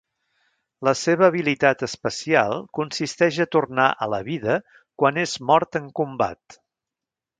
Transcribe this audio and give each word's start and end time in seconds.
La 0.87 0.93
seva 1.01 1.25
habilitat 1.27 1.83
especial 1.87 2.57
consisteix 2.77 3.37
a 3.45 3.47
tornar 3.57 3.85
a 4.07 4.11
la 4.15 4.21
vida 4.31 4.57
quan 5.03 5.21
és 5.25 5.37
mort 5.51 5.79
en 5.83 5.91
combat. 6.01 6.59